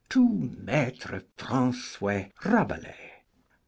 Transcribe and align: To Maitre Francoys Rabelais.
To 0.09 0.27
Maitre 0.27 1.21
Francoys 1.37 2.31
Rabelais. 2.43 3.21